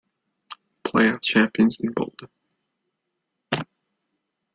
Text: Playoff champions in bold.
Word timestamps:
Playoff 0.83 1.21
champions 1.21 1.79
in 1.79 1.91
bold. 1.91 2.27